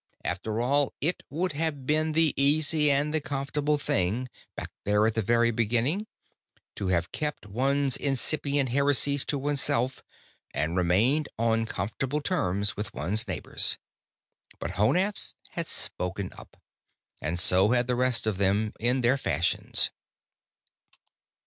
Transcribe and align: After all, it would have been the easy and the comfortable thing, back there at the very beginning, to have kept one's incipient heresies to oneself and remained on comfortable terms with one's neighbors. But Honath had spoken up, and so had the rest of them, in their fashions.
After 0.25 0.59
all, 0.59 0.95
it 0.99 1.21
would 1.29 1.51
have 1.51 1.85
been 1.85 2.13
the 2.13 2.33
easy 2.35 2.89
and 2.89 3.13
the 3.13 3.21
comfortable 3.21 3.77
thing, 3.77 4.29
back 4.55 4.71
there 4.83 5.05
at 5.05 5.13
the 5.13 5.21
very 5.21 5.51
beginning, 5.51 6.07
to 6.75 6.87
have 6.87 7.11
kept 7.11 7.45
one's 7.45 7.97
incipient 7.97 8.69
heresies 8.69 9.25
to 9.25 9.37
oneself 9.37 10.01
and 10.55 10.75
remained 10.75 11.29
on 11.37 11.67
comfortable 11.67 12.19
terms 12.19 12.75
with 12.75 12.95
one's 12.95 13.27
neighbors. 13.27 13.77
But 14.57 14.71
Honath 14.71 15.35
had 15.49 15.67
spoken 15.67 16.33
up, 16.35 16.57
and 17.21 17.39
so 17.39 17.69
had 17.69 17.85
the 17.85 17.95
rest 17.95 18.25
of 18.25 18.39
them, 18.39 18.73
in 18.79 19.01
their 19.01 19.19
fashions. 19.19 19.91